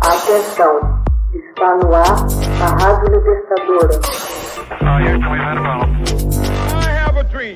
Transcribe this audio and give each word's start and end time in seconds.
Atenção, 0.00 1.04
está 1.34 1.76
no 1.76 1.94
ar 1.94 2.04
a 2.04 2.66
Rádio 2.82 3.12
Libertadora. 3.12 4.00
I 6.72 6.88
have 6.88 7.18
a 7.18 7.22
dream. 7.24 7.54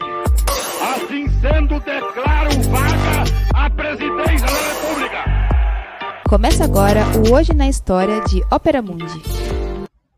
Assim 0.94 1.26
sendo, 1.40 1.80
declaro 1.80 2.50
vaga 2.70 3.24
a 3.54 3.70
presidência 3.70 4.46
da 4.46 4.52
República. 4.52 5.24
Começa 6.28 6.64
agora 6.64 7.00
o 7.18 7.34
Hoje 7.34 7.54
na 7.54 7.66
História 7.66 8.20
de 8.24 8.42
Ópera 8.52 8.82
Mundi. 8.82 9.22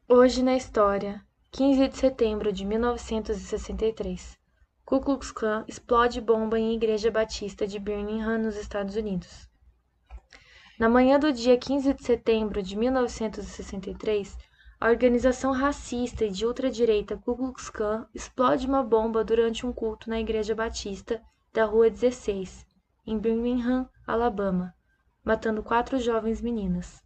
Hoje 0.08 0.42
na 0.42 0.56
história, 0.56 1.22
15 1.52 1.88
de 1.88 1.96
setembro 1.96 2.52
de 2.52 2.64
1963. 2.64 4.36
Ku 4.84 5.00
Klux 5.00 5.30
Klan 5.30 5.64
explode 5.68 6.20
bomba 6.20 6.58
em 6.58 6.74
igreja 6.74 7.08
batista 7.08 7.68
de 7.68 7.78
Birmingham, 7.78 8.38
nos 8.38 8.56
Estados 8.56 8.96
Unidos. 8.96 9.48
Na 10.78 10.90
manhã 10.90 11.18
do 11.18 11.32
dia 11.32 11.56
15 11.56 11.94
de 11.94 12.04
setembro 12.04 12.62
de 12.62 12.76
1963, 12.76 14.36
a 14.78 14.90
organização 14.90 15.50
racista 15.50 16.26
e 16.26 16.30
de 16.30 16.44
ultradireita 16.44 17.16
Ku 17.16 17.34
Klux 17.34 17.70
Klan 17.70 18.06
explode 18.14 18.66
uma 18.66 18.82
bomba 18.82 19.24
durante 19.24 19.64
um 19.64 19.72
culto 19.72 20.10
na 20.10 20.20
igreja 20.20 20.54
batista 20.54 21.22
da 21.50 21.64
Rua 21.64 21.88
16, 21.88 22.66
em 23.06 23.18
Birmingham, 23.18 23.88
Alabama, 24.06 24.74
matando 25.24 25.62
quatro 25.62 25.98
jovens 25.98 26.42
meninas. 26.42 27.02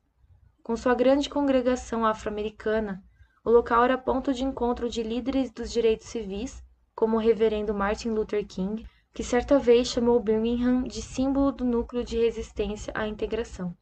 Com 0.65 0.77
sua 0.77 0.93
grande 0.93 1.31
congregação 1.31 2.05
afro-americana, 2.05 3.01
o 3.45 3.51
local 3.51 3.85
era 3.85 3.97
ponto 3.97 4.35
de 4.35 4.43
encontro 4.43 4.91
de 4.91 5.05
líderes 5.05 5.49
dos 5.53 5.71
direitos 5.71 6.09
civis, 6.09 6.61
como 6.93 7.19
o 7.19 7.21
reverendo 7.21 7.73
Martin 7.73 8.09
Luther 8.09 8.45
King, 8.45 8.85
que 9.13 9.25
certa 9.25 9.59
vez 9.59 9.89
chamou 9.89 10.21
Birmingham 10.21 10.85
de 10.85 11.03
símbolo 11.03 11.51
do 11.51 11.65
núcleo 11.65 12.05
de 12.05 12.17
resistência 12.17 12.93
à 12.95 13.09
integração. 13.09 13.77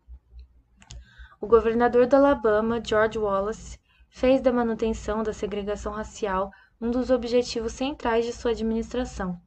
O 1.41 1.47
governador 1.47 2.07
do 2.07 2.17
Alabama, 2.17 2.83
George 2.85 3.19
Wallace, 3.19 3.79
fez 4.09 4.41
da 4.41 4.53
manutenção 4.53 5.23
da 5.23 5.33
segregação 5.33 5.93
racial 5.93 6.51
um 6.81 6.91
dos 6.91 7.11
objetivos 7.11 7.73
centrais 7.73 8.25
de 8.25 8.33
sua 8.33 8.53
administração. 8.53 9.41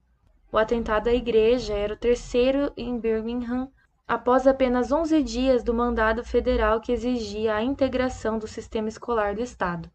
O 0.52 0.58
atentado 0.58 1.08
à 1.08 1.14
igreja 1.14 1.74
era 1.74 1.94
o 1.94 1.98
terceiro 1.98 2.72
em 2.78 3.00
Birmingham 3.00 3.70
após 4.08 4.46
apenas 4.46 4.92
11 4.92 5.24
dias 5.24 5.64
do 5.64 5.74
mandado 5.74 6.24
federal 6.24 6.82
que 6.82 6.92
exigia 6.92 7.56
a 7.56 7.64
integração 7.64 8.38
do 8.38 8.48
sistema 8.48 8.90
escolar 8.90 9.34
do 9.34 9.42
estado. 9.42 9.90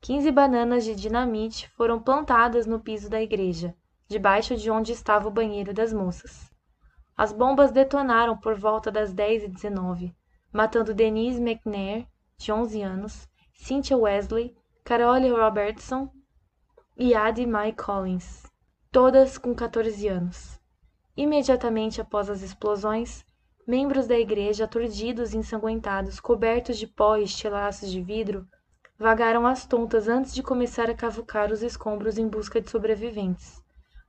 15 0.00 0.30
bananas 0.30 0.84
de 0.84 0.94
dinamite 0.94 1.68
foram 1.70 2.00
plantadas 2.00 2.66
no 2.66 2.80
piso 2.80 3.08
da 3.08 3.22
igreja, 3.22 3.74
debaixo 4.08 4.56
de 4.56 4.70
onde 4.70 4.92
estava 4.92 5.28
o 5.28 5.30
banheiro 5.30 5.74
das 5.74 5.92
moças. 5.92 6.50
As 7.16 7.32
bombas 7.32 7.72
detonaram 7.72 8.36
por 8.36 8.54
volta 8.54 8.90
das 8.90 9.12
10h19, 9.12 10.14
matando 10.52 10.94
Denise 10.94 11.40
McNair, 11.40 12.06
de 12.36 12.52
11 12.52 12.82
anos, 12.82 13.28
Cynthia 13.54 13.96
Wesley, 13.96 14.54
Carole 14.84 15.30
Robertson 15.30 16.10
e 16.96 17.14
Addie 17.14 17.46
Mae 17.46 17.72
Collins, 17.72 18.44
todas 18.92 19.38
com 19.38 19.54
14 19.54 20.06
anos. 20.08 20.60
Imediatamente 21.16 22.00
após 22.00 22.28
as 22.28 22.42
explosões, 22.42 23.24
membros 23.66 24.06
da 24.06 24.18
igreja, 24.18 24.64
aturdidos 24.64 25.32
e 25.32 25.38
ensanguentados, 25.38 26.20
cobertos 26.20 26.78
de 26.78 26.86
pó 26.86 27.16
e 27.16 27.24
estilhaços 27.24 27.90
de 27.90 28.00
vidro, 28.02 28.46
vagaram 28.98 29.46
às 29.46 29.66
tontas 29.66 30.06
antes 30.06 30.34
de 30.34 30.42
começar 30.42 30.88
a 30.88 30.94
cavucar 30.94 31.50
os 31.50 31.62
escombros 31.62 32.18
em 32.18 32.28
busca 32.28 32.60
de 32.60 32.70
sobreviventes. 32.70 33.60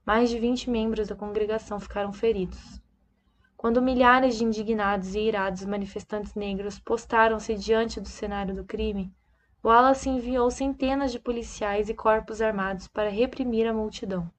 Mais 0.07 0.29
de 0.29 0.39
vinte 0.39 0.69
membros 0.69 1.09
da 1.09 1.17
congregação 1.17 1.81
ficaram 1.81 2.13
feridos. 2.13 2.81
Quando 3.57 3.81
milhares 3.81 4.37
de 4.37 4.45
indignados 4.45 5.15
e 5.15 5.19
irados 5.19 5.65
manifestantes 5.65 6.33
negros 6.33 6.79
postaram-se 6.79 7.55
diante 7.55 7.99
do 7.99 8.07
cenário 8.07 8.55
do 8.55 8.63
crime, 8.63 9.13
Wallace 9.61 10.07
enviou 10.07 10.49
centenas 10.49 11.11
de 11.11 11.19
policiais 11.19 11.89
e 11.89 11.93
corpos 11.93 12.41
armados 12.41 12.87
para 12.87 13.09
reprimir 13.09 13.67
a 13.67 13.73
multidão. 13.73 14.31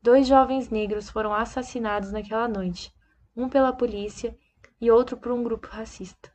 Dois 0.00 0.28
jovens 0.28 0.70
negros 0.70 1.10
foram 1.10 1.34
assassinados 1.34 2.12
naquela 2.12 2.46
noite, 2.46 2.94
um 3.36 3.48
pela 3.48 3.72
polícia 3.72 4.38
e 4.80 4.92
outro 4.92 5.16
por 5.16 5.32
um 5.32 5.42
grupo 5.42 5.66
racista. 5.66 6.30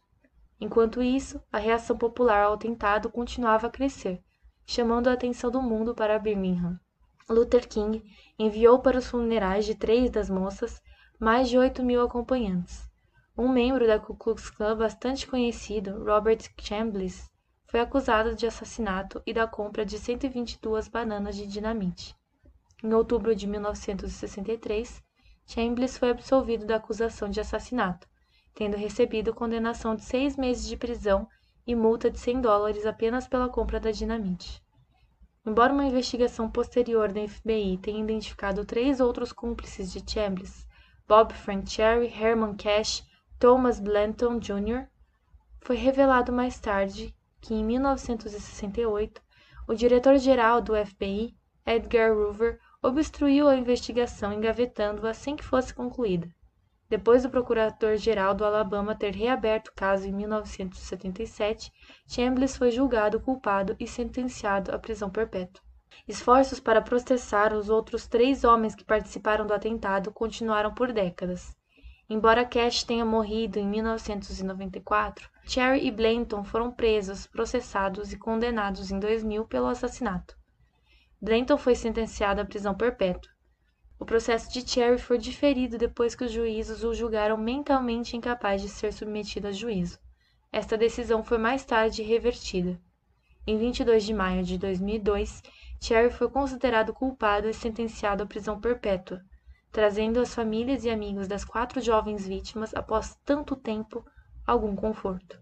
Enquanto 0.59 1.01
isso, 1.01 1.41
a 1.49 1.59
reação 1.59 1.97
popular 1.97 2.43
ao 2.43 2.55
atentado 2.55 3.09
continuava 3.09 3.67
a 3.67 3.71
crescer, 3.71 4.21
chamando 4.65 5.07
a 5.07 5.13
atenção 5.13 5.49
do 5.49 5.61
mundo 5.61 5.95
para 5.95 6.19
Birmingham. 6.19 6.77
Luther 7.29 7.67
King 7.67 8.03
enviou 8.39 8.79
para 8.79 8.97
os 8.97 9.07
funerais 9.07 9.65
de 9.65 9.75
três 9.75 10.09
das 10.09 10.29
moças 10.29 10.81
mais 11.19 11.47
de 11.47 11.57
8 11.57 11.83
mil 11.83 12.01
acompanhantes. 12.01 12.89
Um 13.37 13.47
membro 13.47 13.85
da 13.85 13.99
Ku 13.99 14.15
Klux 14.15 14.49
Klan 14.49 14.75
bastante 14.75 15.27
conhecido, 15.27 16.03
Robert 16.03 16.39
Chambliss, 16.59 17.29
foi 17.67 17.79
acusado 17.79 18.33
de 18.33 18.47
assassinato 18.47 19.21
e 19.25 19.33
da 19.33 19.45
compra 19.45 19.85
de 19.85 19.99
122 19.99 20.87
bananas 20.87 21.35
de 21.35 21.45
dinamite. 21.45 22.15
Em 22.83 22.93
outubro 22.93 23.35
de 23.35 23.45
1963, 23.45 25.03
Chambliss 25.45 25.97
foi 25.97 26.09
absolvido 26.09 26.65
da 26.65 26.77
acusação 26.77 27.29
de 27.29 27.39
assassinato, 27.39 28.07
tendo 28.55 28.75
recebido 28.75 29.35
condenação 29.35 29.95
de 29.95 30.03
seis 30.03 30.35
meses 30.35 30.67
de 30.67 30.75
prisão 30.75 31.27
e 31.67 31.75
multa 31.75 32.09
de 32.09 32.17
100 32.17 32.41
dólares 32.41 32.85
apenas 32.85 33.27
pela 33.27 33.49
compra 33.49 33.79
da 33.79 33.91
dinamite. 33.91 34.63
Embora 35.45 35.71
uma 35.73 35.85
investigação 35.85 36.51
posterior 36.51 37.11
da 37.11 37.27
FBI 37.27 37.77
tenha 37.77 38.03
identificado 38.03 38.65
três 38.65 38.99
outros 38.99 39.31
cúmplices 39.31 39.91
de 39.91 40.03
Chambliss, 40.05 40.67
Bob 41.07 41.33
Frank 41.33 41.69
Cherry, 41.69 42.07
Herman 42.07 42.55
Cash, 42.55 43.03
Thomas 43.39 43.79
Blanton 43.79 44.37
Jr., 44.37 44.87
foi 45.61 45.75
revelado 45.75 46.31
mais 46.31 46.59
tarde 46.59 47.15
que, 47.39 47.53
em 47.53 47.63
1968, 47.63 49.21
o 49.67 49.73
diretor-geral 49.73 50.61
do 50.61 50.73
FBI, 50.75 51.35
Edgar 51.65 52.11
Hoover, 52.11 52.59
obstruiu 52.81 53.47
a 53.47 53.55
investigação 53.55 54.33
engavetando-a 54.33 55.11
assim 55.11 55.35
que 55.35 55.43
fosse 55.43 55.73
concluída. 55.73 56.29
Depois 56.89 57.21
do 57.21 57.29
procurador-geral 57.29 58.33
do 58.33 58.43
Alabama 58.43 58.95
ter 58.95 59.13
reaberto 59.13 59.69
o 59.69 59.73
caso 59.75 60.07
em 60.07 60.11
1977, 60.11 61.71
Chambliss 62.07 62.57
foi 62.57 62.71
julgado 62.71 63.19
culpado 63.19 63.75
e 63.79 63.85
sentenciado 63.85 64.73
à 64.73 64.79
prisão 64.79 65.07
perpétua. 65.07 65.63
Esforços 66.07 66.59
para 66.59 66.81
processar 66.81 67.53
os 67.53 67.69
outros 67.69 68.07
três 68.07 68.43
homens 68.43 68.73
que 68.73 68.83
participaram 68.83 69.45
do 69.45 69.53
atentado 69.53 70.11
continuaram 70.11 70.73
por 70.73 70.91
décadas. 70.91 71.55
Embora 72.09 72.43
Cash 72.43 72.83
tenha 72.83 73.05
morrido 73.05 73.59
em 73.59 73.67
1994, 73.67 75.29
Cherry 75.45 75.85
e 75.85 75.91
Blanton 75.91 76.43
foram 76.43 76.71
presos, 76.71 77.27
processados 77.27 78.11
e 78.11 78.17
condenados 78.17 78.89
em 78.89 78.99
2000 78.99 79.45
pelo 79.45 79.67
assassinato. 79.67 80.35
Blanton 81.21 81.57
foi 81.57 81.75
sentenciado 81.75 82.41
à 82.41 82.45
prisão 82.45 82.73
perpétua. 82.73 83.31
O 83.99 84.05
processo 84.05 84.49
de 84.53 84.65
Cherry 84.65 84.97
foi 84.97 85.17
diferido 85.17 85.77
depois 85.77 86.15
que 86.15 86.23
os 86.23 86.31
juízes 86.31 86.85
o 86.85 86.93
julgaram 86.93 87.35
mentalmente 87.35 88.15
incapaz 88.15 88.61
de 88.61 88.69
ser 88.69 88.93
submetido 88.93 89.49
a 89.49 89.51
juízo. 89.51 89.99
Esta 90.51 90.77
decisão 90.77 91.21
foi 91.21 91.37
mais 91.37 91.65
tarde 91.65 92.01
revertida. 92.01 92.79
Em 93.45 93.57
22 93.57 94.05
de 94.05 94.13
maio 94.13 94.41
de 94.41 94.57
2002, 94.57 95.43
Cherry 95.81 96.11
foi 96.11 96.29
considerado 96.29 96.93
culpado 96.93 97.49
e 97.49 97.53
sentenciado 97.53 98.23
à 98.23 98.25
prisão 98.25 98.57
perpétua, 98.59 99.21
trazendo 99.69 100.21
às 100.21 100.33
famílias 100.33 100.85
e 100.85 100.89
amigos 100.89 101.27
das 101.27 101.43
quatro 101.43 101.81
jovens 101.81 102.25
vítimas, 102.25 102.73
após 102.73 103.17
tanto 103.25 103.53
tempo, 103.53 104.05
algum 104.47 104.77
conforto. 104.77 105.37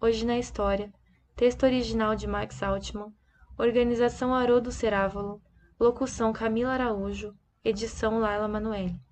Hoje 0.00 0.26
na 0.26 0.36
história, 0.36 0.92
texto 1.36 1.62
original 1.62 2.16
de 2.16 2.26
Max 2.26 2.60
Altman, 2.60 3.12
organização 3.56 4.34
Haroldo 4.34 4.72
Cerávolo, 4.72 5.40
locução 5.78 6.32
Camila 6.32 6.72
Araújo, 6.72 7.34
edição 7.64 8.18
Laila 8.18 8.48
Manoeli. 8.48 9.07